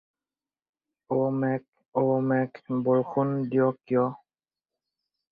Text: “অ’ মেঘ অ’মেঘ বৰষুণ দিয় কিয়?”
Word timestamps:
“অ’ 1.15 1.17
মেঘ 1.41 1.65
অ’মেঘ 2.01 2.51
বৰষুণ 2.87 3.35
দিয় 3.51 3.69
কিয়?” 3.91 4.07